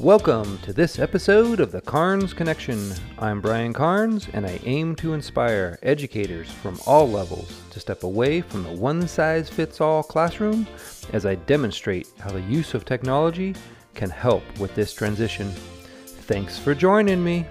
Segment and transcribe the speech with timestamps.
[0.00, 2.94] Welcome to this episode of the Carnes Connection.
[3.18, 8.40] I'm Brian Carnes, and I aim to inspire educators from all levels to step away
[8.40, 10.66] from the one size fits all classroom
[11.12, 13.54] as I demonstrate how the use of technology
[13.92, 15.50] can help with this transition.
[15.50, 17.44] Thanks for joining me.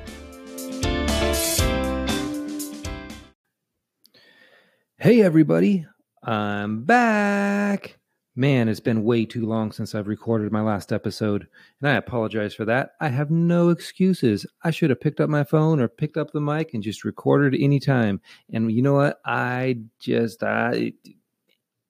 [4.98, 5.86] Hey, everybody,
[6.24, 7.99] I'm back.
[8.40, 11.46] Man, it's been way too long since I've recorded my last episode,
[11.82, 12.92] and I apologize for that.
[13.02, 14.46] I have no excuses.
[14.64, 17.54] I should have picked up my phone or picked up the mic and just recorded
[17.62, 18.22] anytime.
[18.54, 19.20] And you know what?
[19.26, 20.94] I just, I,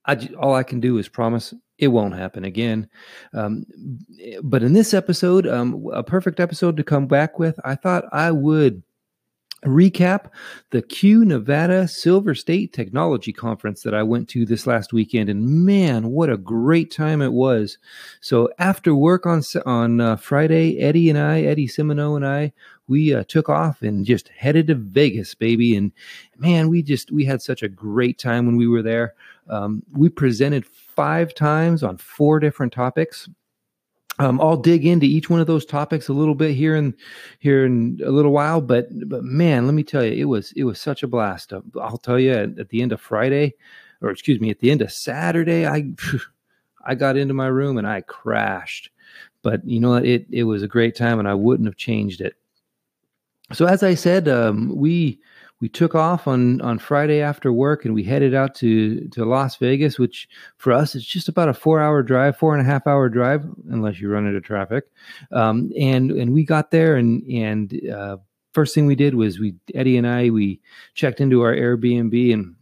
[0.07, 2.89] I all I can do is promise it won't happen again.
[3.31, 3.67] Um,
[4.41, 8.31] but in this episode, um, a perfect episode to come back with, I thought I
[8.31, 8.81] would
[9.65, 10.29] recap
[10.71, 15.65] the CUE Nevada Silver State Technology Conference that I went to this last weekend, and
[15.65, 17.77] man, what a great time it was!
[18.21, 22.53] So after work on on uh, Friday, Eddie and I, Eddie Simino and I,
[22.89, 25.75] we uh, took off and just headed to Vegas, baby.
[25.75, 25.91] And
[26.37, 29.13] man, we just we had such a great time when we were there.
[29.47, 33.29] Um, we presented five times on four different topics.
[34.19, 36.93] Um, I'll dig into each one of those topics a little bit here and
[37.39, 40.65] here in a little while, but but man, let me tell you, it was it
[40.65, 41.53] was such a blast.
[41.53, 43.53] Uh, I'll tell you, at, at the end of Friday,
[44.01, 45.91] or excuse me, at the end of Saturday, I
[46.85, 48.89] I got into my room and I crashed.
[49.41, 50.05] But you know what?
[50.05, 52.35] It it was a great time, and I wouldn't have changed it.
[53.53, 55.19] So as I said, um, we
[55.61, 59.57] we took off on on Friday after work and we headed out to to Las
[59.57, 62.87] Vegas, which for us it's just about a four hour drive, four and a half
[62.87, 64.85] hour drive, unless you run into traffic.
[65.31, 68.17] Um, and and we got there and and uh,
[68.53, 70.61] first thing we did was we Eddie and I we
[70.93, 72.55] checked into our Airbnb and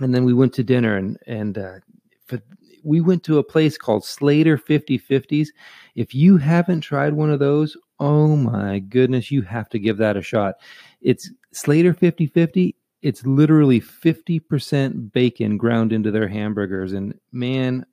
[0.00, 1.80] and then we went to dinner and and uh,
[2.26, 2.40] for,
[2.82, 5.48] we went to a place called Slater 5050s.
[5.96, 10.16] If you haven't tried one of those, oh my goodness, you have to give that
[10.16, 10.54] a shot.
[11.02, 16.92] It's Slater 50 50, it's literally 50% bacon ground into their hamburgers.
[16.92, 17.86] And man,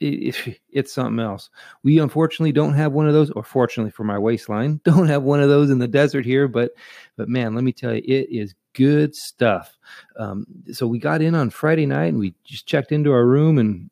[0.00, 1.50] it, it, it's something else.
[1.82, 5.40] We unfortunately don't have one of those, or fortunately for my waistline, don't have one
[5.40, 6.48] of those in the desert here.
[6.48, 6.72] But,
[7.16, 9.78] but man, let me tell you, it is good stuff.
[10.16, 13.58] Um, so we got in on Friday night and we just checked into our room
[13.58, 13.88] and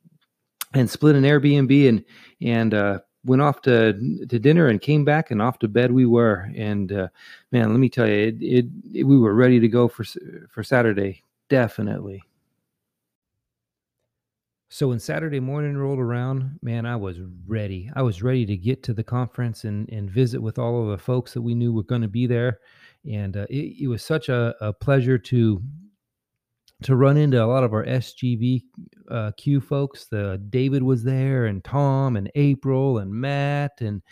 [0.73, 2.05] and split an Airbnb and
[2.41, 3.93] and uh, went off to
[4.27, 6.51] to dinner and came back and off to bed we were.
[6.57, 7.09] And uh,
[7.53, 10.05] man let me tell you it, it, it, we were ready to go for
[10.49, 12.23] for saturday definitely.
[14.69, 17.91] So when saturday morning rolled around man i was ready.
[17.95, 20.99] I was ready to get to the conference and and visit with all of the
[20.99, 22.61] folks that we knew were going to be there.
[23.11, 25.63] And uh, it, it was such a, a pleasure to
[26.83, 28.63] to run into a lot of our SGV
[29.11, 30.07] uh, CUE folks.
[30.07, 34.03] The David was there, and Tom, and April, and Matt, and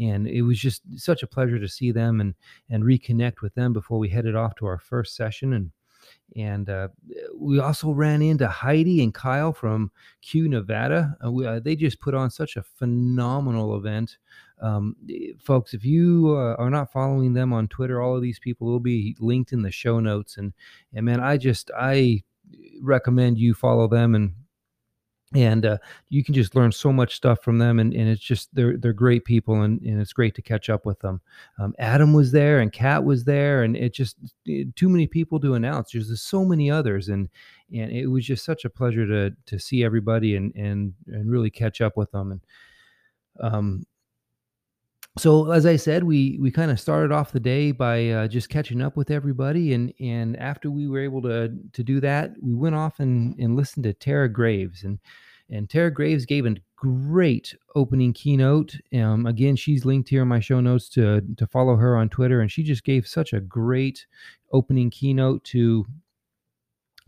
[0.00, 2.34] and it was just such a pleasure to see them and
[2.70, 5.52] and reconnect with them before we headed off to our first session.
[5.52, 5.70] And
[6.36, 6.88] and uh,
[7.34, 9.90] we also ran into Heidi and Kyle from
[10.22, 11.16] CUE Nevada.
[11.24, 14.18] Uh, we, uh, they just put on such a phenomenal event.
[14.60, 14.96] Um,
[15.38, 18.80] folks, if you uh, are not following them on Twitter, all of these people will
[18.80, 20.36] be linked in the show notes.
[20.36, 20.52] And
[20.94, 22.22] and man, I just I
[22.80, 24.32] recommend you follow them and
[25.34, 25.78] and uh,
[26.08, 27.80] you can just learn so much stuff from them.
[27.80, 30.86] And, and it's just they're they're great people and, and it's great to catch up
[30.86, 31.20] with them.
[31.58, 35.40] Um, adam was there and kat was there and it just it, too many people
[35.40, 35.90] to announce.
[35.90, 37.28] There's just so many others and
[37.72, 41.50] and it was just such a pleasure to to see everybody and and and really
[41.50, 42.32] catch up with them.
[42.32, 42.40] And
[43.40, 43.84] um
[45.18, 48.50] so as I said, we we kind of started off the day by uh, just
[48.50, 52.54] catching up with everybody, and and after we were able to to do that, we
[52.54, 54.98] went off and and listened to Tara Graves, and
[55.48, 58.76] and Tara Graves gave a great opening keynote.
[58.92, 62.40] Um, again, she's linked here in my show notes to to follow her on Twitter,
[62.40, 64.06] and she just gave such a great
[64.52, 65.86] opening keynote to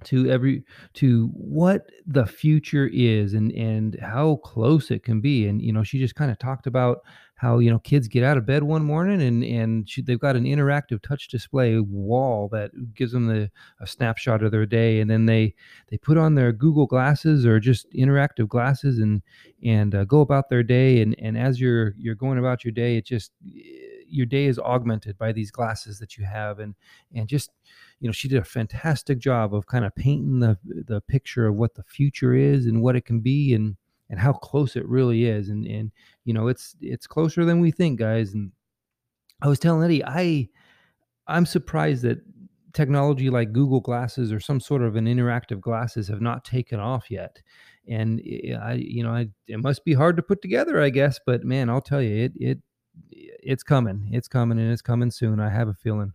[0.05, 0.63] to every
[0.95, 5.83] to what the future is and and how close it can be and you know
[5.83, 7.01] she just kind of talked about
[7.39, 10.45] how you know kids get out of bed one morning and and they've got an
[10.45, 13.49] interactive touch display wall that gives them the
[13.81, 15.01] a snapshot of their day.
[15.01, 15.55] And then they
[15.89, 19.23] they put on their google glasses or just interactive glasses and
[19.65, 21.01] and uh, go about their day.
[21.01, 23.31] And and as you're you're going about your day it just
[24.11, 26.59] your day is augmented by these glasses that you have.
[26.59, 26.75] And
[27.15, 27.53] and just
[28.01, 31.55] you know she did a fantastic job of kind of painting the the picture of
[31.55, 33.55] what the future is and what it can be.
[33.55, 33.77] And
[34.11, 35.91] and how close it really is and and
[36.25, 38.53] you know it's it's closer than we think guys and
[39.43, 40.49] i was telling eddie i
[41.27, 42.19] i'm surprised that
[42.73, 47.11] technology like google glasses or some sort of an interactive glasses have not taken off
[47.11, 47.41] yet
[47.89, 48.21] and
[48.63, 51.71] i you know I, it must be hard to put together i guess but man
[51.71, 52.59] i'll tell you it it
[53.43, 54.09] it's coming.
[54.13, 55.41] It's coming, and it's coming soon.
[55.41, 56.13] I have a feeling.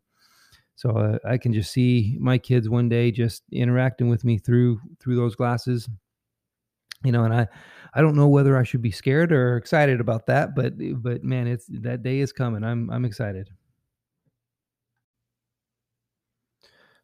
[0.75, 4.79] So uh, I can just see my kids one day just interacting with me through
[4.99, 5.87] through those glasses.
[7.03, 7.47] You know, and I
[7.93, 11.47] I don't know whether I should be scared or excited about that, but but man,
[11.47, 12.63] it's that day is coming.
[12.63, 13.49] I'm I'm excited.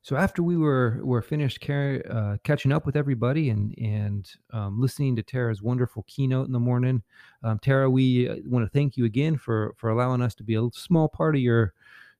[0.02, 4.80] So after we were were finished car- uh, catching up with everybody and and um,
[4.80, 7.04] listening to Tara's wonderful keynote in the morning,
[7.44, 10.56] um, Tara, we uh, want to thank you again for for allowing us to be
[10.56, 11.74] a small part of your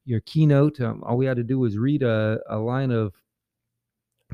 [0.06, 0.82] your keynote.
[0.82, 3.14] Um, all we had to do was read a, a line of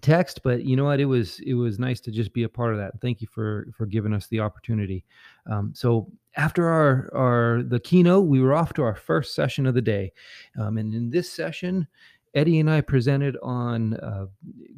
[0.05, 0.99] text, but you know what?
[0.99, 2.99] It was it was nice to just be a part of that.
[3.01, 5.03] Thank you for for giving us the opportunity.
[5.49, 9.73] Um, so after our our the keynote, we were off to our first session of
[9.73, 10.13] the day,
[10.59, 11.87] um, and in this session
[12.35, 14.25] Eddie and I presented on uh,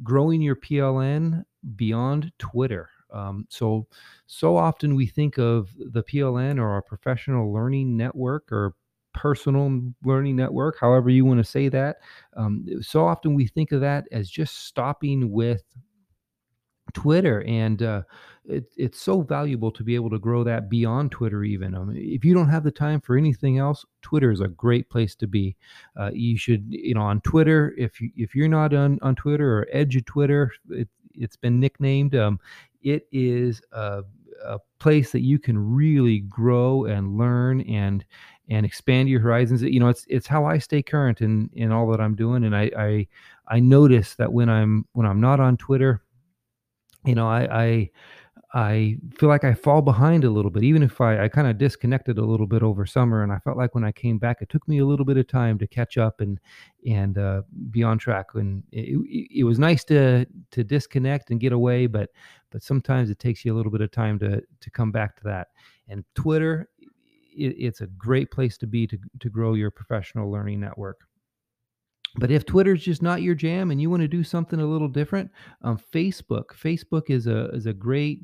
[0.02, 1.44] growing your PLN
[1.74, 2.88] beyond Twitter.
[3.12, 3.86] Um, so,
[4.26, 8.74] so often we think of the PLN or our professional learning network or
[9.18, 11.96] personal learning network, however you want to say that.
[12.36, 15.64] Um, so often we think of that as just stopping with
[16.94, 18.02] Twitter, and uh,
[18.44, 21.42] it, it's so valuable to be able to grow that beyond Twitter.
[21.42, 24.88] Even um, if you don't have the time for anything else, Twitter is a great
[24.88, 25.56] place to be.
[25.96, 27.74] Uh, you should, you know, on Twitter.
[27.76, 31.58] If you if you're not on on Twitter or Edge of Twitter, it, it's been
[31.58, 32.14] nicknamed.
[32.14, 32.38] Um,
[32.82, 34.02] it is a,
[34.44, 38.04] a place that you can really grow and learn and
[38.48, 39.62] and expand your horizons.
[39.62, 42.56] You know, it's it's how I stay current in in all that I'm doing, and
[42.56, 43.06] I I,
[43.48, 46.02] I notice that when I'm when I'm not on Twitter
[47.04, 47.90] you know, I, I
[48.54, 51.58] I feel like I fall behind a little bit, even if I, I kind of
[51.58, 53.22] disconnected a little bit over summer.
[53.22, 55.26] And I felt like when I came back, it took me a little bit of
[55.26, 56.40] time to catch up and
[56.86, 58.26] and uh, be on track.
[58.34, 62.10] And it, it, it, was nice to to disconnect and get away, but
[62.50, 65.24] but sometimes it takes you a little bit of time to to come back to
[65.24, 65.48] that.
[65.88, 66.68] And Twitter,
[67.38, 71.00] it, it's a great place to be to to grow your professional learning network.
[72.16, 74.88] But if Twitter's just not your jam and you want to do something a little
[74.88, 75.30] different,
[75.62, 76.46] um, Facebook.
[76.48, 78.20] Facebook is a is a great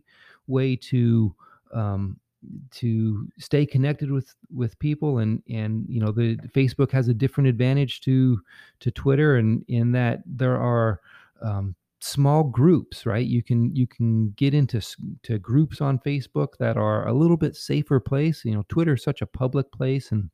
[0.46, 1.34] way to
[1.72, 2.18] um,
[2.70, 7.48] to stay connected with with people and and you know the Facebook has a different
[7.48, 8.40] advantage to
[8.80, 11.00] to Twitter and in that there are
[11.42, 11.74] um,
[12.04, 13.26] small groups right?
[13.26, 14.80] You can you can get into
[15.22, 18.44] to groups on Facebook that are a little bit safer place.
[18.44, 20.30] You know Twitter is such a public place and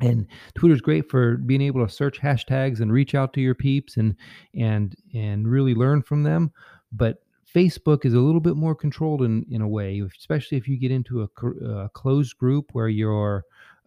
[0.00, 0.26] and
[0.56, 4.16] twitter's great for being able to search hashtags and reach out to your peeps and
[4.54, 6.52] and and really learn from them.
[6.92, 7.18] But
[7.54, 10.90] facebook is a little bit more controlled in in a way especially if you get
[10.90, 13.44] into a, a closed group where your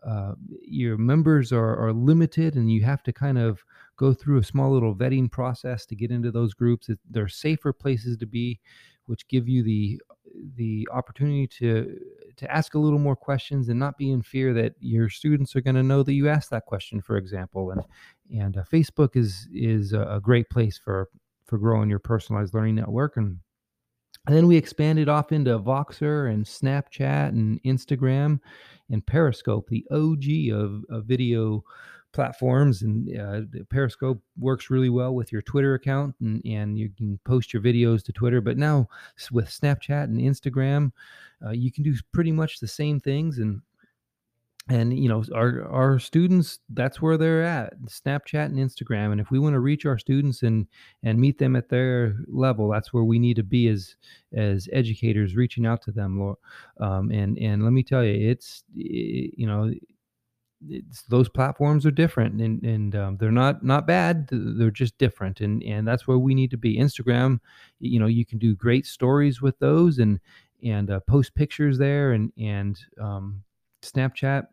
[0.08, 3.64] uh, your members are, are limited and you have to kind of
[3.98, 6.90] go through a small little vetting process to get into those groups.
[7.10, 8.60] They're safer places to be
[9.08, 10.00] which give you the
[10.56, 12.00] the opportunity to
[12.36, 15.62] to ask a little more questions and not be in fear that your students are
[15.62, 17.72] going to know that you asked that question for example.
[17.72, 17.82] And
[18.32, 21.10] and uh, facebook is is a great place for
[21.46, 23.18] for growing your personalized learning network.
[23.18, 23.40] And
[24.28, 28.40] and then we expanded off into Voxer and Snapchat and Instagram
[28.90, 31.64] and Periscope, the OG of, of video
[32.14, 37.20] platforms and uh, periscope works really well with your twitter account and, and you can
[37.26, 38.42] post your videos to twitter.
[38.42, 38.88] But now
[39.32, 40.92] with snapchat and instagram
[41.46, 43.62] uh, you can do pretty much the same things and
[44.70, 49.12] and you know our our students that's where they're at snapchat and instagram.
[49.12, 50.68] And if we want to reach our students and
[51.04, 53.96] and meet them at their level that's where we need to be as
[54.36, 56.36] as educators reaching out to them
[56.80, 59.72] um, and and let me tell you it's you know
[61.08, 65.62] those platforms are different and, and um, they're not not bad they're just different and
[65.64, 66.78] and that's where we need to be.
[66.78, 67.40] Instagram
[67.80, 70.20] you know you can do great stories with those and
[70.64, 73.44] and uh, post pictures there and and um,
[73.84, 74.48] snapchat.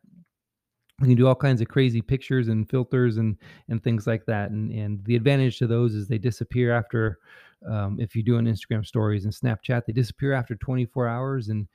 [1.01, 3.37] You can do all kinds of crazy pictures and filters and
[3.69, 7.19] and things like that and and the advantage to those is they disappear after
[7.67, 11.67] um, if you do an instagram stories and snapchat they disappear after 24 hours and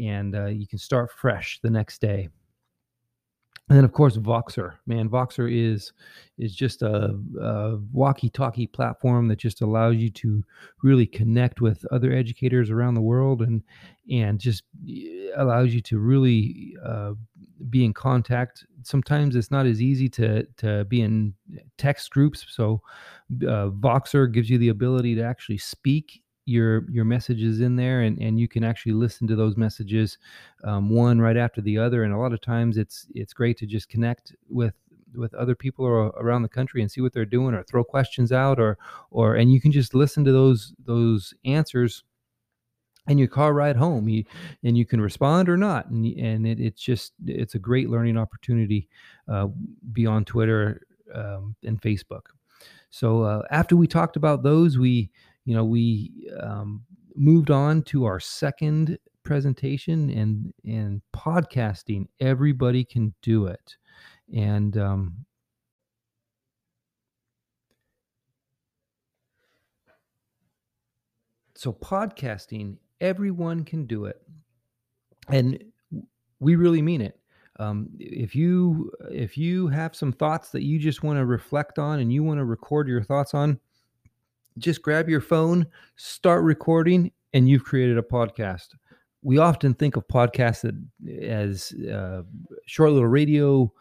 [0.00, 2.30] and uh, you can start fresh the next day
[3.68, 4.74] and then of course Voxer.
[4.86, 5.92] Man, Voxer is
[6.38, 10.42] is just a, a, walkie-talkie platform that just allows you to
[10.82, 13.62] really connect with other educators around the world and
[14.10, 17.12] and just eh, allows you to really uh,
[17.70, 18.66] be in contact.
[18.82, 21.32] Sometimes it's not as easy to to be in
[21.78, 22.82] text groups, so
[23.42, 28.18] uh, Voxer gives you the ability to actually speak your your messages in there and
[28.18, 30.18] and you can actually listen to those messages
[30.64, 33.66] um, one right after the other and a lot of times it's it's great to
[33.66, 34.74] just connect with
[35.14, 38.58] with other people around the country and see what they're doing or throw questions out
[38.58, 38.76] or
[39.10, 42.02] or and you can just listen to those those answers
[43.08, 44.24] and your car ride home you,
[44.62, 48.16] and you can respond or not and, and it, it's just it's a great learning
[48.16, 48.88] opportunity
[49.28, 49.46] uh,
[49.92, 50.82] beyond twitter
[51.14, 52.26] um, and facebook.
[52.90, 55.10] So uh, after we talked about those we
[55.44, 56.84] you know we um,
[57.14, 63.76] moved on to our second presentation and and podcasting everybody can do it.
[64.34, 65.24] And um,
[71.54, 74.20] so podcasting everyone can do it.
[75.28, 75.62] And
[76.40, 77.18] we really mean it.
[77.60, 82.00] Um, if you if you have some thoughts that you just want to reflect on
[82.00, 83.60] and you want to record your thoughts on
[84.58, 85.66] just grab your phone
[85.96, 88.68] start recording and you've created a podcast.
[89.22, 90.70] We often think of podcasts
[91.22, 92.22] as uh,
[92.66, 93.72] short little radio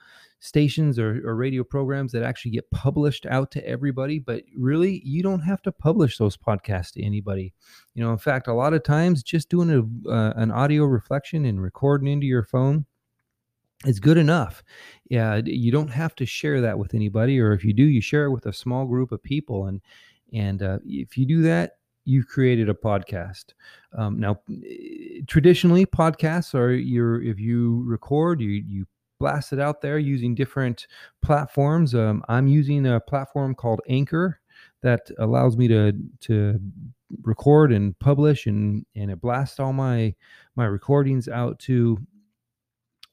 [0.41, 5.21] stations or, or, radio programs that actually get published out to everybody but really you
[5.21, 7.53] don't have to publish those podcasts to anybody.
[7.93, 11.45] You know in fact a lot of times just doing a, uh, an audio reflection
[11.45, 12.85] and recording into your phone
[13.85, 14.63] is good enough.
[15.11, 18.25] Yeah you don't have to share that with anybody or if you do you share
[18.25, 19.79] it with a small group of people and
[20.33, 21.73] and uh, if you do that
[22.05, 23.53] you've created a podcast.
[23.97, 24.39] Um, now,
[25.27, 28.85] traditionally, podcasts are your if you record, you you
[29.19, 30.87] blast it out there using different
[31.21, 31.93] platforms.
[31.93, 34.39] Um, I'm using a platform called Anchor
[34.81, 36.59] that allows me to to
[37.23, 40.15] record and publish and and it blasts all my
[40.55, 41.97] my recordings out to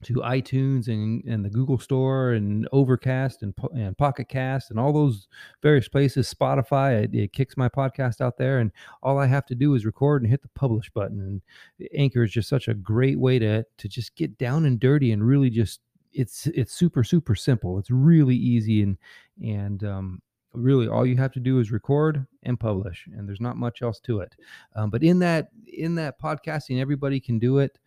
[0.04, 4.92] to iTunes and, and the Google Store and Overcast and, and Pocket Cast and all
[4.92, 5.26] those
[5.62, 8.58] various places, Spotify, it, it, kicks my podcast out there.
[8.58, 8.70] And
[9.02, 11.42] all I have to do is record and hit the publish button.
[11.80, 15.10] And Anchor is just such a great way to, to just get down and dirty
[15.12, 15.80] and really just,
[16.12, 17.78] it's, it's super, super simple.
[17.78, 18.82] It's really easy.
[18.82, 18.98] And,
[19.42, 20.22] and, um,
[20.54, 24.00] really all you have to do is record and publish and there's not much else
[24.00, 24.34] to it
[24.74, 27.78] um, but in that in that podcasting everybody can do it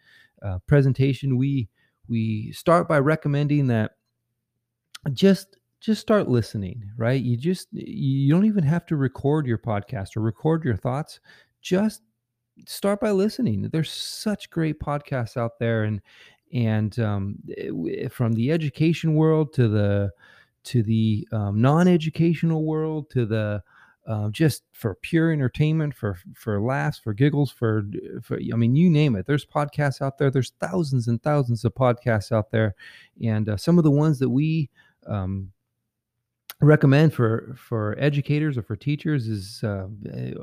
[0.44, 1.68] uh, presentation we
[2.08, 3.92] we start by recommending that
[5.14, 7.22] just just start listening right?
[7.22, 11.20] You just you don't even have to record your podcast or record your thoughts.
[11.62, 12.04] Just
[12.68, 13.68] start by listening.
[13.72, 16.02] There's such great podcasts out there and
[16.54, 20.12] and um, eh, from the education world to the
[20.64, 23.64] to the um, non-educational world to the
[24.08, 27.84] uh, just for pure entertainment, for for laughs, for giggles, for
[28.22, 29.26] for I mean, you name it.
[29.26, 30.32] There's podcasts out there.
[30.32, 32.76] There's thousands and thousands of podcasts out there,
[33.24, 34.70] and uh, some of the ones that we
[35.06, 35.52] um,
[36.62, 39.88] recommend for for educators or for teachers is uh,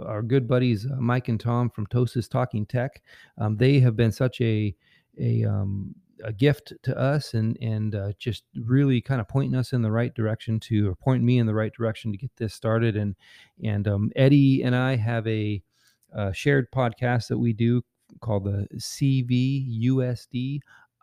[0.04, 3.02] our good buddies uh, Mike and Tom from TOSAs Talking Tech.
[3.38, 4.74] Um, they have been such a
[5.18, 5.94] a um,
[6.24, 9.90] a gift to us and and uh, just really kind of pointing us in the
[9.90, 12.96] right direction to or point me in the right direction to get this started.
[12.96, 13.14] And
[13.62, 15.62] and um, Eddie and I have a,
[16.12, 17.82] a, shared podcast that we do
[18.20, 20.60] called the CVUSD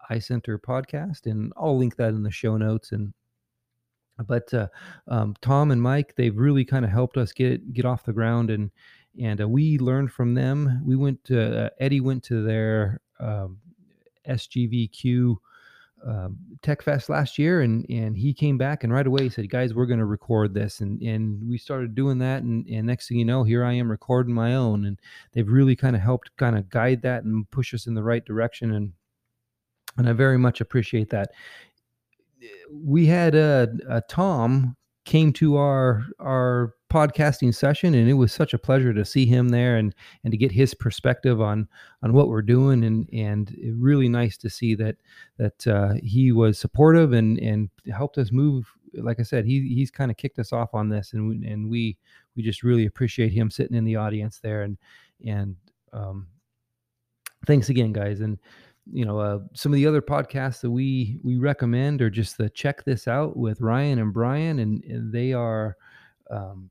[0.10, 2.92] Eye Center podcast and I'll link that in the show notes.
[2.92, 3.14] And
[4.28, 4.68] but uh,
[5.08, 8.50] um, Tom and Mike they've really kind of helped us get get off the ground
[8.50, 8.72] and
[9.22, 10.82] and uh, we learned from them.
[10.86, 13.60] We went to uh, Eddie went to their um,
[14.30, 15.38] SGVCUE
[16.06, 19.50] um, Tech Fest last year, and and he came back and right away he said,
[19.50, 23.08] "Guys, we're going to record this," and and we started doing that, and and next
[23.08, 25.00] thing you know, here I am recording my own, and
[25.34, 28.24] they've really kind of helped kind of guide that and push us in the right
[28.24, 28.94] direction, and
[29.98, 31.32] and I very much appreciate that.
[32.72, 38.54] We had a, a Tom came to our our podcasting session and it was such
[38.54, 41.68] a pleasure to see him there and and to get his perspective on
[42.02, 42.86] on what we're doing.
[42.86, 44.96] And and really nice to see that
[45.38, 49.92] that uh, he was supportive and and helped us move like I said he he's
[49.92, 51.98] kind of kicked us off on this and we, and we
[52.38, 54.62] we just really appreciate him sitting in the audience there.
[54.62, 54.78] And
[55.26, 55.58] and
[55.92, 56.28] um,
[57.46, 58.22] thanks again guys.
[58.22, 58.40] And
[58.90, 62.50] you know uh, some of the other podcasts that we we recommend are just the
[62.52, 65.76] check this out with ryan and brian and, and they are
[66.30, 66.70] um,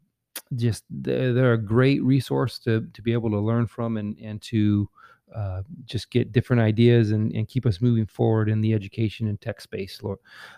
[0.57, 4.89] just they're, a great resource to to be able to learn from and and to
[5.35, 9.41] uh, just get different ideas and, and keep us moving forward in the education and
[9.41, 10.01] tech space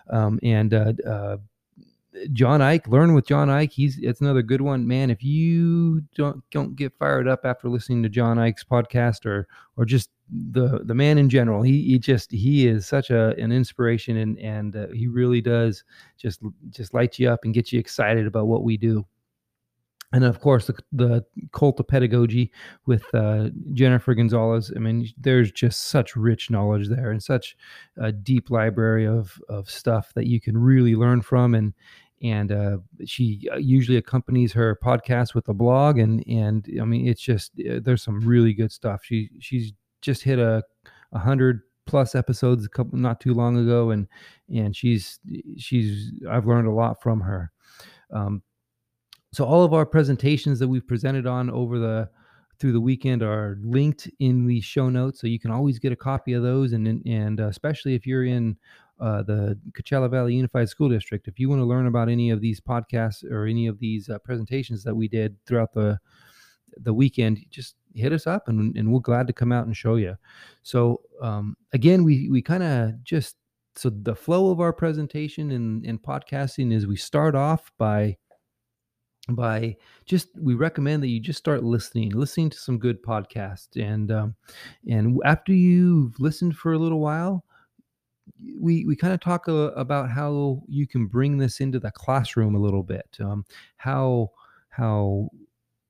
[0.09, 1.37] um, and uh, uh,
[2.33, 3.71] John Ike, learn with John Ike.
[3.71, 5.09] He's it's another good one, man.
[5.09, 9.85] If you don't don't get fired up after listening to John Ike's podcast or or
[9.85, 14.17] just the the man in general, he, he just he is such a an inspiration
[14.17, 15.83] and and uh, he really does
[16.17, 19.05] just just light you up and get you excited about what we do
[20.13, 22.51] and of course the, the cult of pedagogy
[22.85, 24.71] with uh, jennifer gonzalez.
[24.75, 27.55] I mean there's just such rich knowledge there and such
[27.97, 31.55] a deep library of, of stuff that you can really learn from.
[31.55, 31.73] And
[32.23, 35.99] and uh, she uh, usually accompanies her podcast with a blog.
[35.99, 39.01] And and i mean it's just uh, there's some really good stuff.
[39.03, 40.63] She she's just hit a,
[41.13, 43.89] hundred plus episodes a couple not too long ago.
[43.89, 44.07] And
[44.53, 45.19] and she's
[45.57, 47.51] she's i've learned a lot from her.
[48.13, 48.41] Um,
[49.37, 52.09] so all of our presentations that we've presented on over the
[52.57, 55.95] through the weekend are linked in the show notes so you can always get a
[55.95, 58.57] copy of those and and uh, especially if you're in
[58.99, 61.27] uh, the Coachella Valley Unified School District.
[61.27, 64.17] If you want to learn about any of these podcasts or any of these uh,
[64.17, 65.99] presentations that we did throughout the
[66.77, 69.97] the weekend, just hit us up and, and we're glad to come out and show
[69.97, 70.17] you.
[70.63, 73.35] So um, again, we we kind of just
[73.75, 78.17] so the flow of our presentation and, and podcasting is we start off by
[79.29, 83.75] by just we recommend that you just start listening listening to some good podcasts.
[83.75, 84.35] And um,
[84.89, 87.43] and after you've listened for a little while
[88.59, 92.55] we we kind of talk uh, about how you can bring this into the classroom
[92.55, 93.45] a little bit um,
[93.77, 94.29] how
[94.69, 95.29] how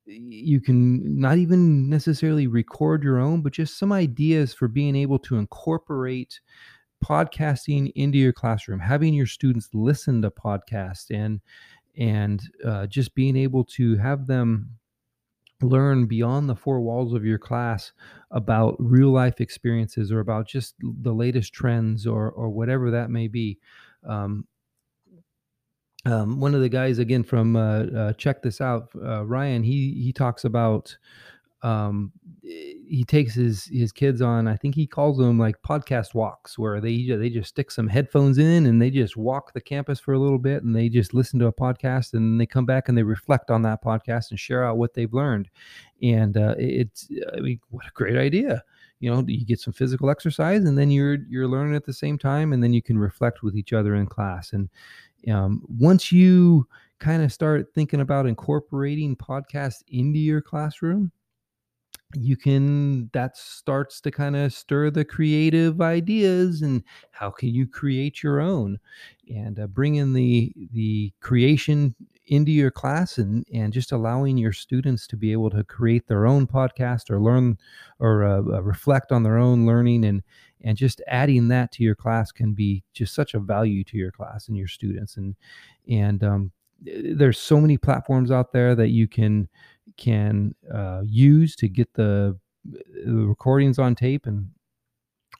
[0.06, 5.18] you can not even necessarily record your own but just some ideas for being able
[5.18, 6.40] to incorporate
[7.04, 11.40] podcasting into your classroom having your students listen to podcasts and
[11.98, 14.70] and uh, just being able to have them
[15.60, 17.92] learn beyond the four walls of your class
[18.30, 23.26] about real life experiences or about just the latest trends or or whatever that may
[23.26, 23.58] be.
[24.06, 24.46] Um,
[26.06, 30.00] um, one of the guys again from uh, uh, check this out uh, ryan he
[30.00, 30.96] he talks about
[31.62, 32.12] um,
[32.88, 36.80] he takes his his kids on i think he calls them like podcast walks where
[36.80, 40.18] they they just stick some headphones in and they just walk the campus for a
[40.18, 43.02] little bit and they just listen to a podcast and they come back and they
[43.02, 45.48] reflect on that podcast and share out what they've learned.
[46.02, 48.62] And uh, it's i mean what a great idea.
[49.00, 52.18] You know you get some physical exercise and then you're you're learning at the same
[52.18, 54.52] time and then you can reflect with each other in class.
[54.52, 54.68] And
[55.30, 56.66] um, once you
[56.98, 61.12] kind of start thinking about incorporating podcasts into your classroom
[62.14, 67.66] you can that starts to kind of stir the creative ideas and how can you
[67.66, 68.78] create your own?
[69.34, 71.94] And uh, bring in the the creation
[72.26, 76.26] into your class and and just allowing your students to be able to create their
[76.26, 77.58] own podcast or learn
[77.98, 80.22] or uh, uh, reflect on their own learning and
[80.62, 84.10] and just adding that to your class can be just such a value to your
[84.10, 85.36] class and your students and
[85.88, 89.48] and um, there's so many platforms out there that you can
[89.96, 94.48] can uh, use to get the, the, recordings on tape and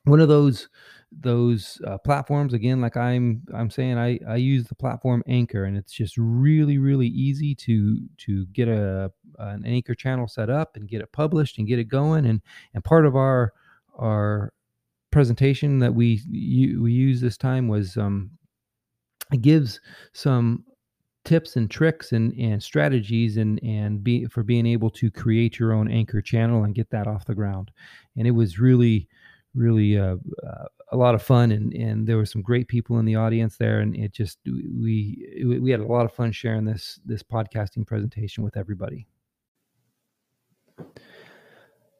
[0.04, 0.68] one of those
[1.12, 5.76] those uh, platforms again like i'm i'm saying i i use the platform anchor and
[5.76, 10.88] it's just really really easy to to get a an anchor channel set up and
[10.88, 12.42] get it published and get it going and
[12.74, 13.52] and part of our
[13.98, 14.52] our
[15.10, 18.30] presentation that we we use this time was um
[19.32, 19.80] it gives
[20.12, 20.64] some
[21.28, 25.74] tips and tricks and, and strategies and and be for being able to create your
[25.74, 27.70] own anchor channel and get that off the ground.
[28.16, 29.08] And it was really
[29.54, 33.04] really uh, uh, a lot of fun and and there were some great people in
[33.04, 36.98] the audience there and it just we we had a lot of fun sharing this
[37.04, 39.06] this podcasting presentation with everybody.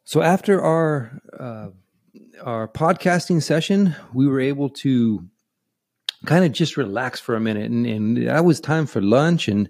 [0.05, 1.67] So after our uh,
[2.41, 5.29] our podcasting session we were able to
[6.25, 9.69] kind of just relax for a minute and, and that was time for lunch and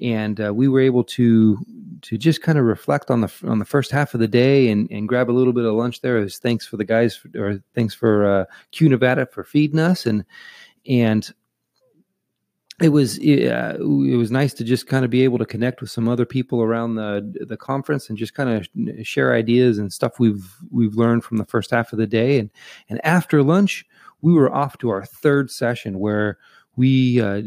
[0.00, 1.58] and uh, we were able to
[2.02, 4.90] to just kind of reflect on the on the first half of the day and,
[4.90, 6.16] and grab a little bit of lunch there.
[6.16, 10.06] As thanks for the guys for, or thanks for uh, CUE Nevada for feeding us
[10.06, 10.24] and
[10.86, 11.32] and
[12.80, 15.90] it was uh, it was nice to just kind of be able to connect with
[15.90, 20.18] some other people around the the conference and just kind of share ideas and stuff
[20.18, 22.38] we've we've learned from the first half of the day.
[22.38, 22.50] And
[22.88, 23.84] and after lunch
[24.22, 26.38] we were off to our third session where
[26.76, 27.42] we uh,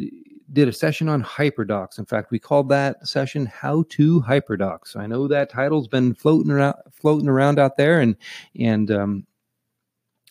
[0.52, 1.98] did a session on hyperdocs.
[1.98, 6.52] In fact, we called that session "How to Hyperdocs." I know that title's been floating
[6.52, 8.16] around, floating around out there, and
[8.60, 9.28] and um,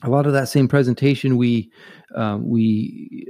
[0.02, 1.70] a lot of that same presentation we
[2.14, 3.26] um, we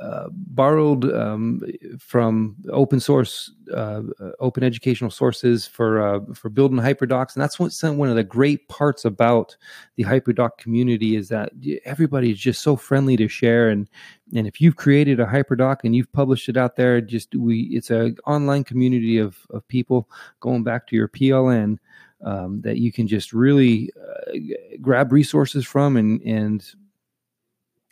[0.00, 1.60] uh, borrowed um,
[1.98, 4.02] from open source, uh,
[4.40, 8.68] open educational sources for uh, for building hyperdocs, and that's what one of the great
[8.68, 9.56] parts about
[9.96, 11.52] the hyperdoc community is that
[11.84, 13.88] everybody is just so friendly to share, and
[14.34, 17.90] and if you've created a hyperdoc and you've published it out there, just we it's
[17.90, 20.08] an online community of of people
[20.40, 21.78] going back to your PLN.
[22.24, 24.38] Um, that you can just really uh,
[24.80, 26.72] grab resources from and and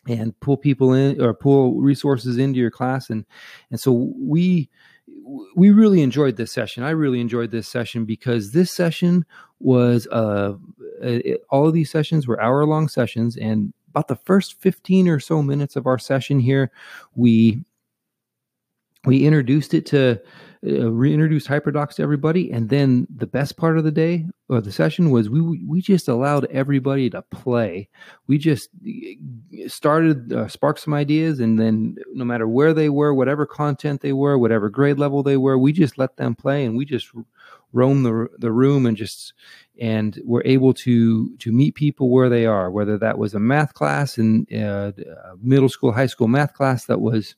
[0.08, 3.10] and pull people in or pull resources into your class.
[3.10, 3.24] And
[3.70, 4.68] and so we
[5.54, 6.82] we really enjoyed this session.
[6.82, 9.24] I really enjoyed this session because this session
[9.58, 10.54] was uh
[11.02, 13.36] it, all of these sessions were hour long sessions.
[13.36, 16.70] And about the first 15 or so minutes of our session here
[17.14, 17.62] we
[19.04, 20.20] we introduced it to
[20.66, 22.52] uh, reintroduced hyperdocs to everybody.
[22.52, 26.08] And then the best part of the day or the session was we we just
[26.08, 27.88] allowed everybody to play.
[28.26, 33.46] We just uh, started uh, some ideas and then no matter where they were whatever
[33.46, 36.84] content they were whatever grade level they were we just let them play and we
[36.84, 37.08] just
[37.72, 39.32] roam the the room and just
[39.80, 43.74] and we're able to to meet people where they are whether that was a math
[43.74, 44.90] class in uh,
[45.40, 47.36] middle school high school math class that was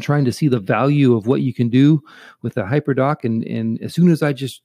[0.00, 2.02] trying to see the value of what you can do
[2.42, 4.62] with a hyperdoc and and as soon as i just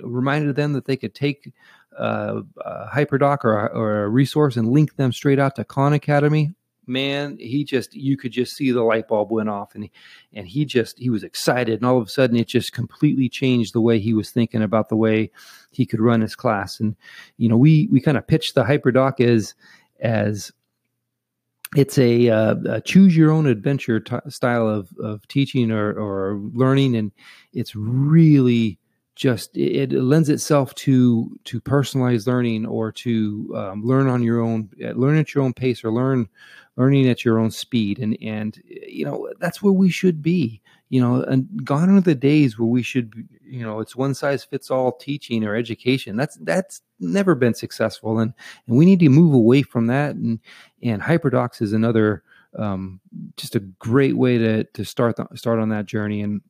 [0.00, 1.52] know, reminded them that they could take
[1.98, 6.54] uh, a hyperdoc or, or a resource and link them straight out to khan academy
[6.86, 9.92] man he just you could just see the light bulb went off and he,
[10.32, 13.72] and he just he was excited and all of a sudden it just completely changed
[13.72, 15.30] the way he was thinking about the way
[15.70, 16.96] he could run his class and
[17.36, 19.54] you know we we kind of pitched the hyperdoc as
[20.00, 20.52] as
[21.76, 26.40] it's a, uh, a, choose your own adventure t- style of, of teaching or, or
[26.52, 27.12] learning and
[27.52, 28.79] it's really
[29.16, 34.40] just it, it, lends itself to to personalized learning or to um, learn on your
[34.40, 36.28] own learn at your own pace or learn
[36.76, 37.98] learning at your own speed.
[37.98, 42.14] And and you know that's where we should be you know and gone are the
[42.14, 43.12] days where we should
[43.44, 46.16] you know it's one size fits all teaching or education.
[46.16, 48.18] That's that's never been successful.
[48.18, 48.32] And
[48.66, 50.14] and we need to move away from that.
[50.14, 50.40] And
[50.82, 52.22] and hyperdocs is another
[52.58, 53.00] um,
[53.36, 56.22] just a great way to to start the, start on that journey.
[56.22, 56.40] And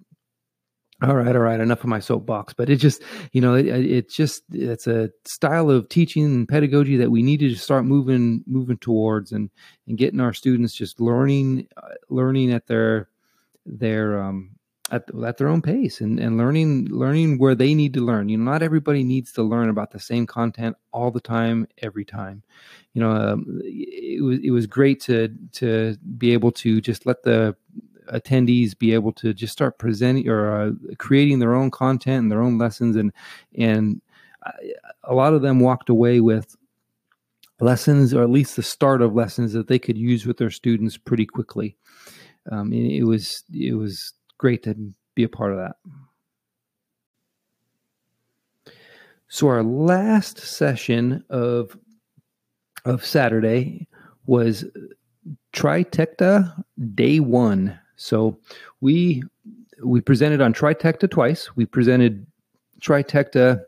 [1.03, 4.11] all right all right enough of my soapbox but it just you know it, it
[4.11, 8.79] just it's a style of teaching and pedagogy that we need to start moving moving
[8.79, 9.51] towards and
[9.87, 13.09] and getting our students just learning uh, learning at their
[13.67, 14.51] their um
[14.91, 18.29] at, at their own pace and, and learning learning where they need to learn.
[18.29, 22.05] You know not everybody needs to learn about the same content all the time every
[22.05, 22.43] time.
[22.95, 27.23] You know um, it was it was great to to be able to just let
[27.23, 27.57] the
[28.13, 32.43] attendees be able to just start presenting or uh, creating their own content and their
[32.43, 33.13] own lessons and
[33.57, 34.01] and
[35.05, 36.57] a lot of them walked away with
[37.61, 40.97] lessons or at least the start of lessons that they could use with their students
[40.97, 41.77] pretty quickly.
[42.51, 44.75] Um, it was it was great to
[45.15, 45.77] be a part of that.
[49.29, 51.77] So our last session of
[52.87, 53.87] of saturday
[54.27, 54.65] was
[55.53, 58.39] tritecta day one so
[58.81, 59.23] we
[59.85, 61.55] we presented on Tritecta twice.
[61.55, 62.27] We presented
[62.81, 63.63] Tritecta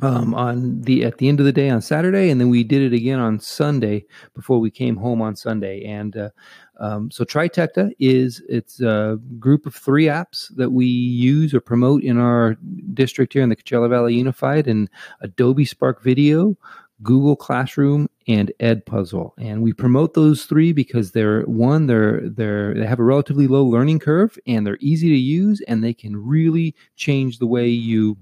[0.00, 2.80] um, on the at the end of the day on Saturday, and then we did
[2.80, 5.84] it again on Sunday before we came home on Sunday.
[5.84, 6.30] And uh,
[6.78, 12.02] um, so Tritecta is it's a group of three apps that we use or promote
[12.02, 12.56] in our
[12.94, 14.88] district here in the Coachella Valley Unified, and
[15.20, 16.56] Adobe Spark Video,
[17.02, 19.32] Google Classroom, and Edpuzzle.
[19.38, 23.64] And we promote those three because they're one, they're they're they have a relatively low
[23.64, 28.16] learning curve and they're easy to use and they can really change the way you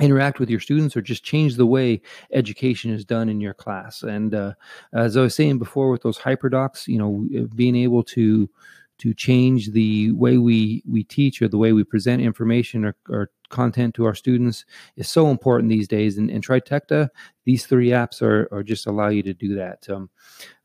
[0.00, 2.00] interact with your students or just change the way
[2.32, 4.02] education is done in your class.
[4.02, 4.52] And uh,
[4.92, 8.48] as I was saying before with those hyperdocs, you know, being able to
[9.02, 13.30] to change the way we we teach or the way we present information or, or
[13.48, 14.64] content to our students
[14.96, 16.18] is so important these days.
[16.18, 17.08] And, and Tritecta,
[17.44, 19.88] these three apps are, are just allow you to do that.
[19.90, 20.08] Um,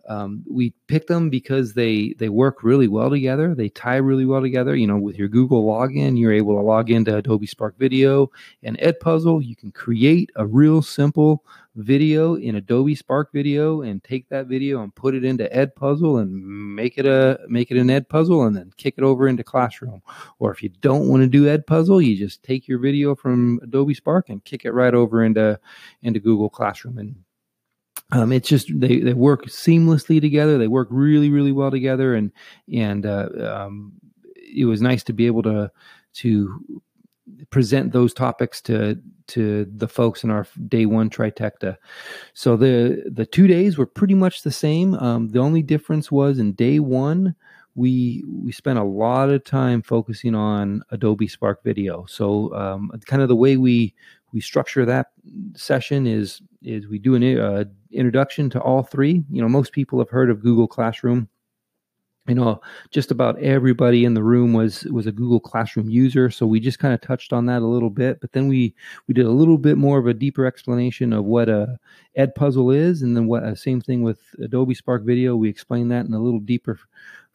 [0.08, 3.54] um, we pick them because they they work really well together.
[3.54, 4.76] They tie really well together.
[4.76, 8.32] You know, with your Google login, you're able to log into Adobe Spark Video
[8.64, 9.46] and Edpuzzle.
[9.46, 11.44] You can create a real simple
[11.76, 16.76] video in Adobe Spark Video and take that video and put it into Edpuzzle and
[16.76, 20.02] make it a make it an Edpuzzle and then kick it over into Classroom.
[20.40, 23.94] Or if you don't want to do Edpuzzle, you just take your video from Adobe
[23.94, 25.60] Spark and kick it right over into
[26.02, 27.16] into Google Classroom and
[28.12, 30.58] um, it's just they, they work seamlessly together.
[30.58, 32.32] They work really really well together, and
[32.74, 33.94] and uh, um,
[34.36, 35.72] it was nice to be able to
[36.16, 36.84] to
[37.50, 41.78] present those topics to to the folks in our day one tritecta.
[42.34, 44.94] So the the two days were pretty much the same.
[44.96, 47.36] Um, the only difference was in day one
[47.78, 52.06] we we spent a lot of time focusing on Adobe Spark Video.
[52.08, 53.94] So um, kind of the way we
[54.34, 55.08] we structure that
[55.56, 59.24] session is is we do an uh, introduction to all three.
[59.32, 61.30] You know, most people have heard of Google Classroom.
[62.28, 62.60] You know,
[62.92, 66.78] just about everybody in the room was was a Google Classroom user, so we just
[66.78, 68.20] kind of touched on that a little bit.
[68.20, 68.76] But then we
[69.08, 71.80] we did a little bit more of a deeper explanation of what a
[72.18, 75.38] Ed Puzzle is, and then what uh, same thing with Adobe Spark Video.
[75.38, 76.78] We explained that in a little deeper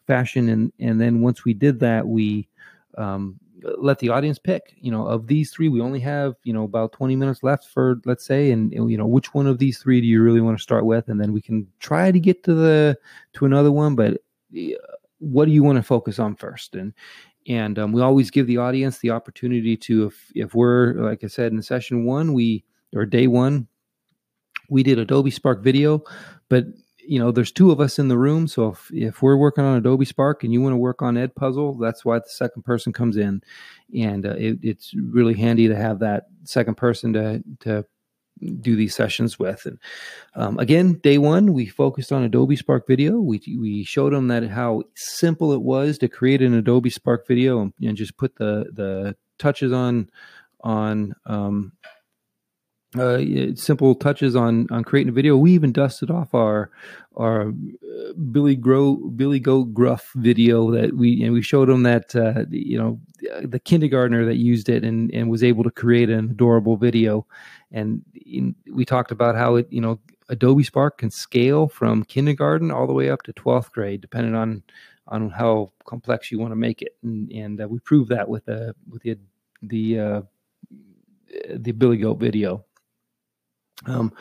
[0.05, 2.47] fashion, and and then once we did that, we
[2.95, 3.39] um,
[3.77, 4.73] let the audience pick.
[4.77, 8.01] You know, of these three, we only have you know about twenty minutes left for
[8.05, 10.63] let's say, and you know which one of these three do you really want to
[10.63, 12.97] start with, and then we can try to get to the
[13.33, 13.95] to another one.
[13.95, 14.21] But
[15.19, 16.93] what do you want to focus on first and
[17.47, 21.27] and um, we always give the audience the opportunity to if if we're like i
[21.27, 23.67] said in session one we or day one
[24.69, 26.03] we did adobe spark video
[26.49, 26.65] but
[27.05, 29.77] you know there's two of us in the room so if, if we're working on
[29.77, 32.93] adobe spark and you want to work on Ed Puzzle, that's why the second person
[32.93, 33.41] comes in.
[33.95, 37.85] And uh, it, it's really handy to have that second person to to
[38.61, 39.65] do these sessions with.
[39.65, 39.79] And
[40.35, 43.19] um, again day one we focused on adobe spark video.
[43.19, 47.61] We, we showed them that how simple it was to create an adobe spark video
[47.61, 50.09] and, and just put the the touches on
[50.61, 51.73] on um,
[52.97, 55.37] uh, simple touches on on creating a video.
[55.37, 56.69] We even dusted off our
[57.15, 62.15] our uh, Billy Grow Billy Goat Gruff video that we and we showed them that
[62.15, 62.99] uh, you know
[63.41, 67.25] the kindergartner that used it and and was able to create an adorable video.
[67.71, 72.71] And in, we talked about how it you know Adobe Spark can scale from kindergarten
[72.71, 74.63] all the way up to twelfth grade, depending on
[75.07, 76.95] on how complex you want to make it.
[77.03, 79.17] And, and uh, we proved that with the with the
[79.61, 80.21] the uh,
[81.49, 82.65] the Billy Goat video.
[83.85, 84.13] Um,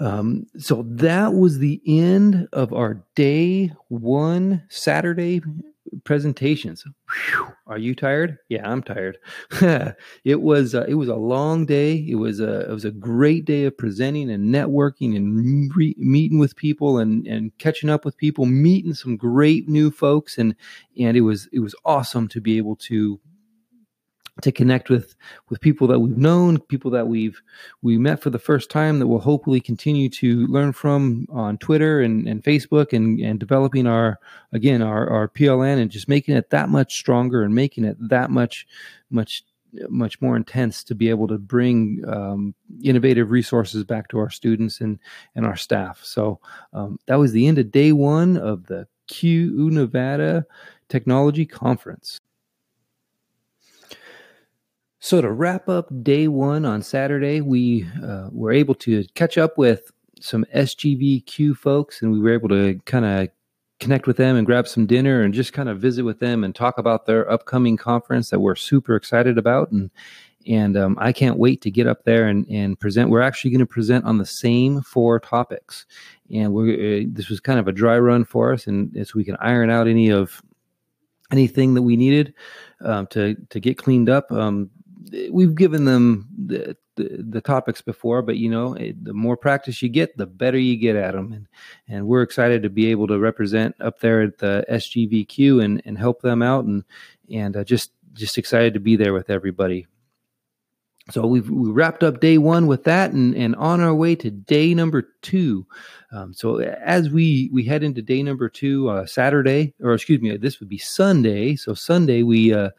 [0.00, 5.42] um, so that was the end of our day one Saturday
[6.04, 6.84] presentations.
[6.84, 8.38] Whew, are you tired?
[8.48, 9.18] Yeah, I'm tired.
[10.24, 11.96] it was uh, it was a long day.
[12.08, 16.38] It was a it was a great day of presenting and networking and re- meeting
[16.38, 20.54] with people and and catching up with people, meeting some great new folks and
[20.98, 23.18] and it was it was awesome to be able to
[24.42, 25.14] to connect with
[25.48, 27.40] with people that we've known, people that we've
[27.82, 32.00] we met for the first time that we'll hopefully continue to learn from on Twitter
[32.00, 34.18] and, and Facebook and, and developing our
[34.52, 38.30] again our, our PLN and just making it that much stronger and making it that
[38.30, 38.66] much
[39.10, 39.44] much
[39.88, 44.80] much more intense to be able to bring um, innovative resources back to our students
[44.80, 44.98] and
[45.34, 46.00] and our staff.
[46.02, 46.40] So
[46.72, 50.46] um, that was the end of day one of the CUE Nevada
[50.88, 52.18] Technology Conference.
[55.08, 59.56] So, to wrap up day one on Saturday, we uh, were able to catch up
[59.56, 59.90] with
[60.20, 63.28] some SGVCUE folks and we were able to kind of
[63.80, 66.54] connect with them and grab some dinner and just kind of visit with them and
[66.54, 69.70] talk about their upcoming conference that we're super excited about.
[69.72, 69.90] And
[70.46, 73.08] and um, I can't wait to get up there and, and present.
[73.08, 75.86] We're actually going to present on the same four topics,
[76.30, 79.24] and we're uh, this was kind of a dry run for us, and so we
[79.24, 80.42] can iron out any of
[81.30, 82.34] anything that we needed
[82.82, 84.30] um, to to get cleaned up.
[84.30, 84.68] Um,
[85.30, 89.82] we've given them the, the, the topics before, but you know, it, the more practice
[89.82, 91.32] you get, the better you get at them.
[91.32, 91.46] And
[91.88, 95.98] and we're excited to be able to represent up there at the SGVCUE and and
[95.98, 96.84] help them out, and
[97.32, 99.86] and uh, just just excited to be there with everybody.
[101.10, 104.30] So we've we wrapped up day one with that, and and on our way to
[104.30, 105.66] day number two.
[106.12, 110.36] Um, so as we we head into day number two, uh, Saturday, or excuse me,
[110.36, 111.56] this would be Sunday.
[111.56, 112.52] So Sunday we.
[112.52, 112.70] Uh,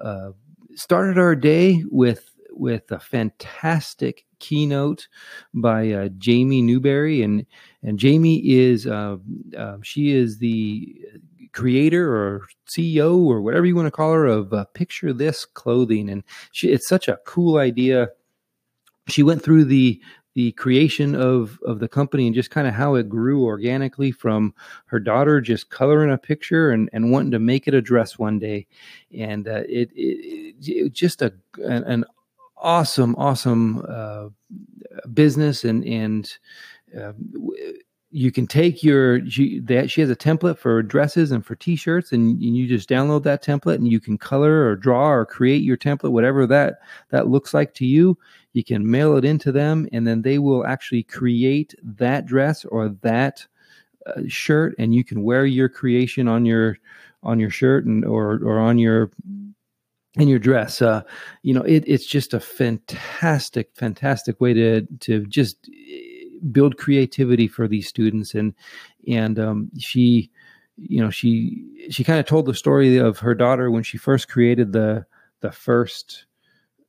[0.00, 0.30] uh,
[0.78, 5.06] started our day with with a fantastic keynote
[5.54, 7.44] by uh, Jamie Newberry, and
[7.82, 9.16] and Jamie is uh,
[9.56, 10.96] uh, she is the
[11.52, 16.08] creator or CEO or whatever you want to call her of uh, Picture This Clothing,
[16.08, 18.08] and she, it's such a cool idea.
[19.08, 20.00] She went through the
[20.34, 24.54] the creation of of the company and just kind of how it grew organically from
[24.86, 28.38] her daughter just coloring a picture and, and wanting to make it a dress one
[28.38, 28.66] day.
[29.16, 32.04] And uh, it, it, it, just a an, an
[32.56, 34.28] awesome awesome uh,
[35.12, 36.38] business and and
[36.98, 37.12] uh,
[38.10, 42.12] you can take your she, that she has a template for dresses and for t-shirts
[42.12, 45.62] and, and, you just download that template and you can color or draw or create
[45.62, 46.78] your template whatever that
[47.10, 48.16] that looks like to you
[48.52, 52.88] you can mail it into them and then they will actually create that dress or
[53.02, 53.46] that
[54.06, 56.78] uh, shirt and you can wear your creation on your
[57.22, 59.10] on your shirt and or or on your
[60.14, 60.80] in your dress.
[60.80, 61.02] Uh,
[61.42, 65.68] you know it, it's just a fantastic fantastic way to to just
[66.50, 68.34] build creativity for these students.
[68.34, 68.54] And
[69.06, 70.30] and um, she
[70.76, 74.28] you know she she kind of told the story of her daughter when she first
[74.28, 75.04] created the
[75.40, 76.26] the first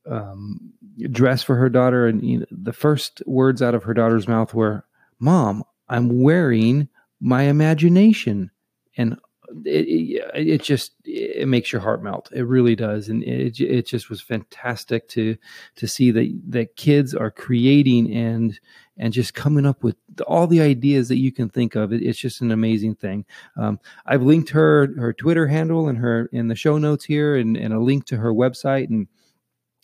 [0.10, 0.74] um,
[1.12, 4.54] dress for her daughter and you know, the first words out of her daughter's mouth
[4.54, 4.86] were
[5.20, 6.88] mom i'm wearing
[7.20, 8.52] my imagination
[8.98, 9.18] and
[9.66, 12.30] it, it, it, just it makes your heart melt.
[12.32, 15.38] It really does, and it it just was fantastic to
[15.76, 18.60] to see that that kids are creating and
[18.98, 19.96] and just coming up with
[20.28, 21.94] all the ideas that you can think of.
[21.94, 23.26] It, it's just an amazing thing.
[23.58, 27.58] Um, I've linked her her Twitter handle and her in the show notes here, and,
[27.58, 29.08] and a link to her website and.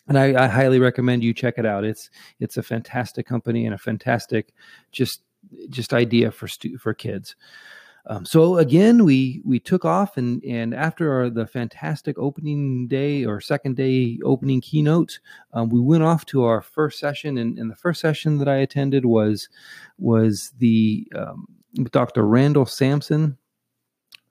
[0.08, 1.84] And I, I highly recommend you check it out.
[1.84, 4.54] It's it's a fantastic company and a fantastic
[4.92, 5.22] just
[5.70, 7.36] just idea for stu- for kids.
[8.08, 13.26] Um, so again, we we took off, and and after our, the fantastic opening day
[13.26, 15.20] or second day opening keynote,
[15.54, 17.40] um, we went off to our first session.
[17.40, 19.50] And, and, the first session that I attended was
[19.98, 21.48] was the um,
[21.92, 22.28] Dr.
[22.28, 23.38] Randall Sampson.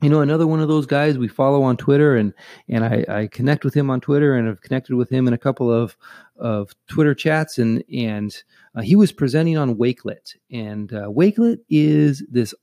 [0.04, 2.34] You know, another one of those guys we follow on Twitter, and
[2.68, 5.38] and I, I connect with him on Twitter, and have connected with him in a
[5.38, 5.96] couple of
[6.36, 8.36] of Twitter chats, and and
[8.74, 12.54] uh, he was presenting on Wakelet, and uh, Wakelet is this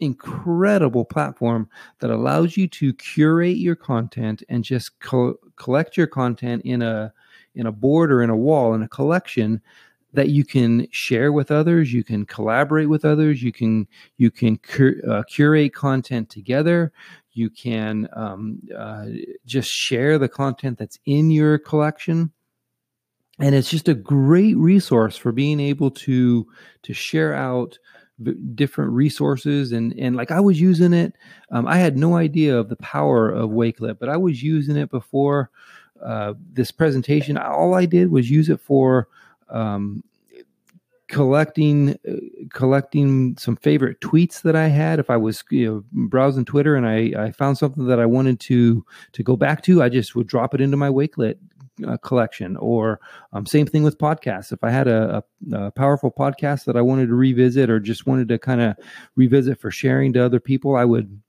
[0.00, 1.68] incredible platform
[2.00, 7.12] that allows you to curate your content and just co- collect your content in a
[7.54, 9.62] in a board or in a wall in a collection
[10.12, 14.56] that you can share with others you can collaborate with others you can you can
[14.58, 16.92] cur- uh, curate content together
[17.32, 19.06] you can um, uh,
[19.46, 22.32] just share the content that's in your collection
[23.38, 26.46] and it's just a great resource for being able to
[26.82, 27.78] to share out
[28.54, 31.14] different resources and and like I was using it.
[31.50, 34.90] Um, I had no idea of the power of Wakelet, but I was using it
[34.90, 35.50] before
[36.04, 37.38] uh, this presentation.
[37.38, 39.08] All I did was use it for
[39.50, 40.02] um,
[41.08, 42.14] collecting uh,
[42.52, 44.98] collecting some favorite tweets that I had.
[44.98, 48.40] If I was you know, browsing Twitter and I, I found something that I wanted
[48.40, 51.36] to to go back to, I just would drop it into my Wakelet
[51.86, 52.56] uh, collection.
[52.56, 53.00] Or
[53.32, 54.52] um, same thing with podcasts.
[54.52, 58.06] If I had a, a, a, powerful podcast that I wanted to revisit or just
[58.06, 58.76] wanted to kind of
[59.16, 61.20] revisit for sharing to other people, I would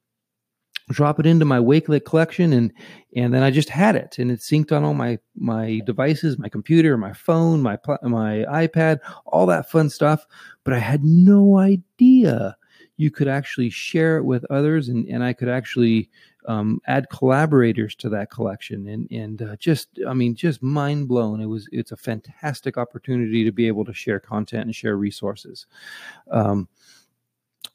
[0.91, 2.71] drop it into my Wakelet collection and
[3.15, 6.49] and then I just had it and it synced on all my my devices, my
[6.49, 10.25] computer, my phone, my my iPad, all that fun stuff.
[10.63, 12.55] But I had no idea
[12.97, 16.09] you could actually share it with others and, and I could actually
[16.47, 21.41] um, add collaborators to that collection and and uh, just I mean just mind blown.
[21.41, 25.67] It was it's a fantastic opportunity to be able to share content and share resources.
[26.31, 26.67] Um,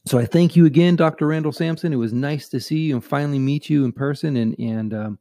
[0.07, 1.27] so I thank you again, Dr.
[1.27, 1.93] Randall Sampson.
[1.93, 4.37] It was nice to see you and finally meet you in person.
[4.37, 5.19] And and um,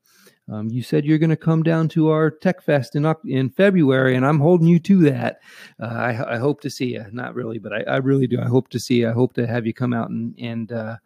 [0.51, 4.15] um, you said you're going to come down to our Tech Fest in in February,
[4.15, 5.39] and I'm holding you to that.
[5.81, 7.05] Uh, I, I, hope to see you.
[7.11, 8.39] Not really, but I, I, really do.
[8.39, 9.09] I hope to see you.
[9.09, 10.97] I hope to have you come out and and uh,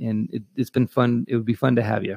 [0.00, 1.26] and it, has been fun.
[1.28, 2.16] It would be fun to have you.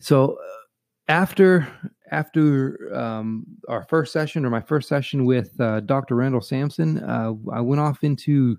[0.00, 0.62] So uh,
[1.06, 1.68] after
[2.10, 6.16] after um, our first session or my first session with uh, Dr.
[6.16, 8.58] Randall Sampson, uh, I went off into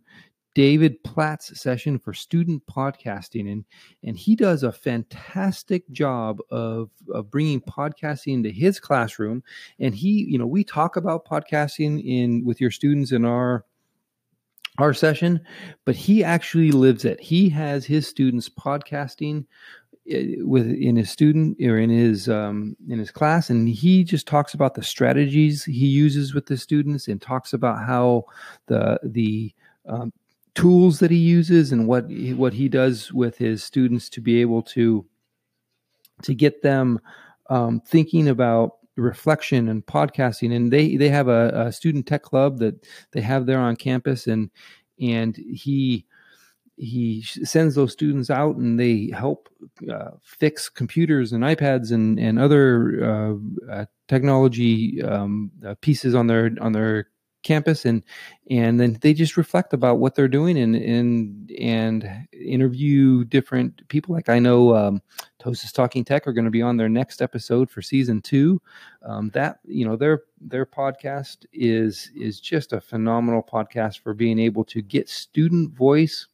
[0.56, 3.66] David Platt's session for student podcasting, and
[4.04, 9.44] and he does a fantastic job of of bringing podcasting into his classroom.
[9.80, 13.66] And he, you know, we talk about podcasting in with your students in our
[14.78, 15.40] our session,
[15.86, 17.20] but he actually lives it.
[17.20, 19.46] He has his students podcasting
[20.10, 24.28] eh, with in his student or in his um, in his class, and he just
[24.28, 28.26] talks about the strategies he uses with the students, and talks about how
[28.68, 29.52] the the
[29.88, 30.14] um,
[30.56, 34.62] tools that he uses and what what he does with his students to be able
[34.62, 35.06] to
[36.22, 37.00] to get them
[37.50, 40.56] um, thinking about reflection and podcasting.
[40.56, 44.28] And they they have a, a, student tech club that they have there on campus
[44.28, 44.50] and
[45.00, 46.06] and he
[46.78, 49.50] he sends those students out and they help
[49.92, 56.28] uh, fix computers and iPads and and other uh, uh, technology um, uh, pieces on
[56.28, 57.10] their on their
[57.44, 58.04] campus and
[58.50, 64.16] and then they just reflect about what they're doing and and and interview different people.
[64.16, 65.02] Like i know um
[65.74, 68.62] talking tech are going to be on their next episode for season two.
[69.04, 74.40] Um, that you know their their podcast is is just a phenomenal podcast for being
[74.40, 76.28] able to get student voice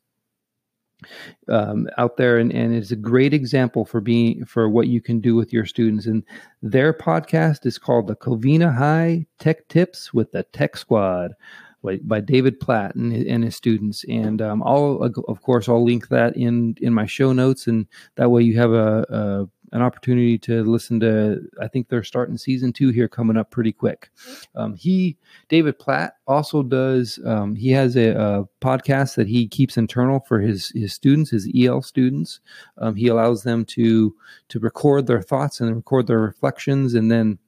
[1.47, 5.19] um, out there and, and it's a great example for being for what you can
[5.19, 6.23] do with your students and
[6.62, 11.33] their podcast is called the covina high tech tips with the tech squad
[11.81, 14.03] by David Platt and, and his students.
[14.09, 18.31] And um, I'll, of course, I'll link that in in my show notes, and that
[18.31, 21.41] way you have a, a an opportunity to listen to.
[21.62, 24.10] I think they're starting season two here coming up pretty quick.
[24.55, 27.19] Um, he, David Platt, also does.
[27.25, 31.50] Um, he has a, a, podcast that he keeps internal for his his students, his
[31.56, 32.39] EL students.
[32.77, 34.15] Um, he allows them to
[34.50, 37.39] to record their thoughts and record their reflections, and then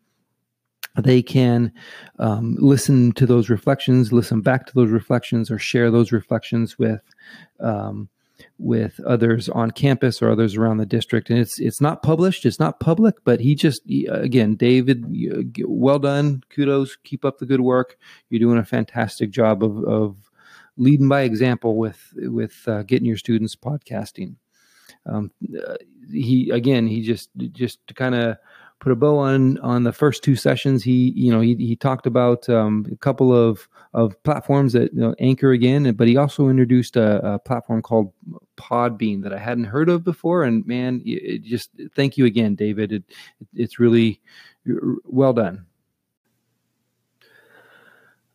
[0.97, 1.71] they can
[2.19, 7.01] um, listen to those reflections, listen back to those reflections, or share those reflections with
[7.59, 8.09] um,
[8.57, 11.29] with others on campus or others around the district.
[11.29, 15.05] And it's it's not published, it's not public, but he just again, David,
[15.65, 17.97] well done, kudos, keep up the good work.
[18.29, 20.31] You're doing a fantastic job of, of
[20.77, 24.35] leading by example with with uh, getting your students podcasting.
[25.05, 25.75] Um, uh,
[26.11, 28.37] he again, he just just to kind of
[28.81, 30.83] put a bow on on the first two sessions.
[30.83, 34.99] He you know he he talked about um, a couple of of platforms that you
[34.99, 38.13] know, Anchor again, but he also introduced a, a, platform called
[38.55, 40.43] Podbean that I hadn't heard of before.
[40.43, 42.91] And man, it just thank you again, David.
[42.93, 43.03] It,
[43.53, 44.21] it's really
[45.05, 45.65] well done.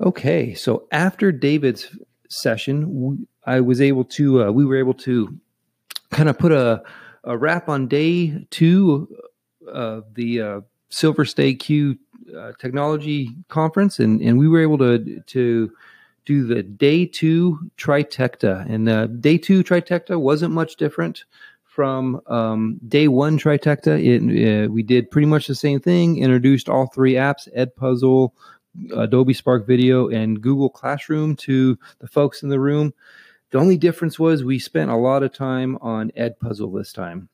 [0.00, 1.96] Okay, so after David's
[2.28, 5.38] session, I was able to uh, we were able to
[6.10, 6.82] kind of put a
[7.24, 9.08] a wrap on day two
[9.66, 11.98] of the uh, Silver State CUE
[12.36, 15.72] uh, Technology Conference, and and we were able to to
[16.24, 21.24] do the day two Tritecta, and day two Tritecta wasn't much different
[21.64, 24.02] from um, day one Tritecta.
[24.02, 26.18] It, uh, we did pretty much the same thing.
[26.18, 28.32] Introduced all three apps: Edpuzzle,
[28.96, 32.94] Adobe Spark Video, and Google Classroom to the folks in the room.
[33.50, 37.28] The only difference was we spent a lot of time on Edpuzzle this time.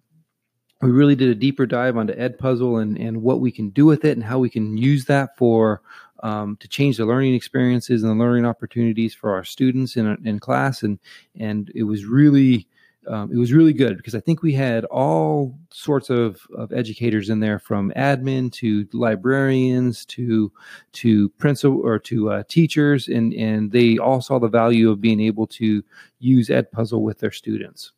[0.82, 4.04] We really did a deeper dive onto Edpuzzle and, and what we can do with
[4.04, 5.80] it and how we can use that for
[6.24, 10.40] um, to change the learning experiences and the learning opportunities for our students in, in
[10.40, 10.82] class.
[10.82, 10.98] And
[11.38, 12.66] and it was really
[13.06, 17.30] um, it was really good because I think we had all sorts of, of educators
[17.30, 20.52] in there, from admin to librarians to
[20.92, 25.20] to principal or to uh, teachers, and and they all saw the value of being
[25.20, 25.82] able to
[26.20, 27.92] use Edpuzzle with their students.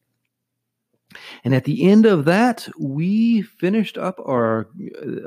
[1.45, 4.69] And at the end of that, we finished up our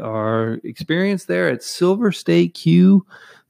[0.02, 3.06] our experience there at Silver State CUE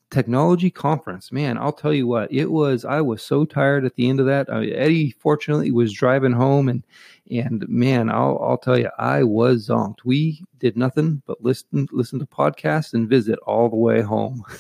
[0.10, 1.34] technology conference.
[1.34, 4.26] Man i'll tell you what it was i was so tired at the end of
[4.26, 4.48] that.
[4.50, 6.86] Uh, eddie fortunately was driving home and
[7.30, 10.06] and man i'll i'll tell you i was zonked.
[10.06, 14.44] We did nothing but listen listen to podcasts and visit all the way home.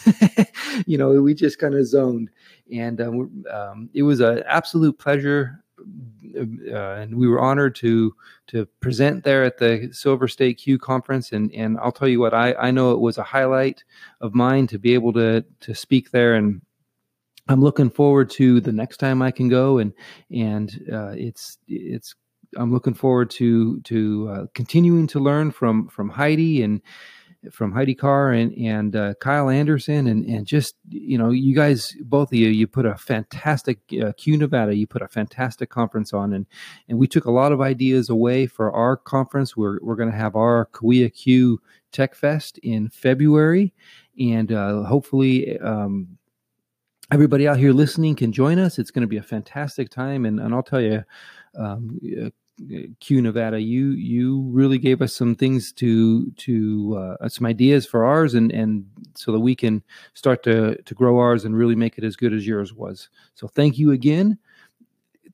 [0.85, 2.29] You know we just kind of zoned.
[2.71, 8.15] And um, um, it was an absolute pleasure uh, and we were honored to
[8.47, 11.31] to present there at the Silver State CUE conference.
[11.31, 13.83] And and I'll tell you what, I I know it was a highlight
[14.21, 16.61] of mine to be able to to speak there and.
[17.49, 19.93] I'm looking forward to the next time I can go, and
[20.29, 22.13] and uh, it's it's
[22.57, 26.81] I'm looking forward to to uh, continuing to learn from from Heidi and
[27.53, 31.95] from Heidi Carr and and uh, Kyle Anderson and and just you know you guys
[32.01, 36.13] both of you you put a fantastic uh, CUE Nevada you put a fantastic conference
[36.13, 36.33] on.
[36.33, 36.45] And
[36.87, 39.55] and we took a lot of ideas away for our conference.
[39.57, 41.59] We're we're going to have our Cahuilla CUE
[41.91, 43.73] Tech Fest in February.
[44.19, 46.17] And uh, hopefully um,
[47.11, 48.79] everybody out here listening can join us.
[48.79, 50.25] It's going to be a fantastic time.
[50.25, 51.03] And and I'll tell you
[51.57, 51.99] um,
[52.99, 58.03] CUE Nevada, you you really gave us some things to to uh, some ideas for
[58.03, 58.85] ours, and and
[59.15, 59.83] so that we can
[60.15, 63.09] start to to grow ours and really make it as good as yours was.
[63.35, 64.39] So thank you again.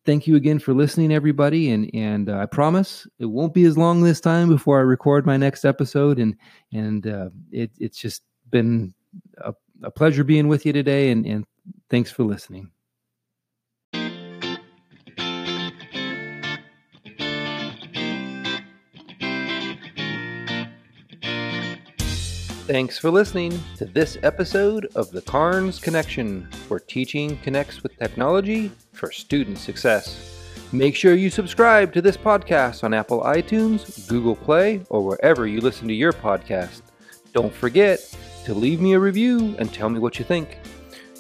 [0.06, 3.78] Thank you again for listening, everybody, and and uh, I promise it won't be as
[3.78, 6.36] long this time before I record my next episode, and
[6.74, 8.94] and uh, it, it's just been
[9.38, 11.46] a, a pleasure being with you today, and and
[11.90, 12.73] thanks for listening.
[22.66, 28.72] Thanks for listening to this episode of the Carnes Connection, where teaching connects with technology
[28.94, 30.40] for student success.
[30.72, 35.60] Make sure you subscribe to this podcast on Apple iTunes, Google Play, or wherever you
[35.60, 36.84] listen to your podcast.
[37.34, 38.00] Don't forget
[38.46, 40.58] to leave me a review and tell me what you think.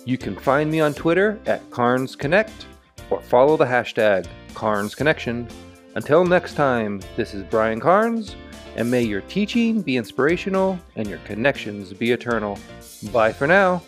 [0.06, 2.68] You can find me on Twitter at Carnes Connect
[3.10, 5.50] or follow the hashtag Carnes Connection.
[5.96, 8.38] Until next time, this is Brian Carnes
[8.76, 12.58] and may your teaching be inspirational and your connections be eternal.
[13.12, 13.82] Bye for now.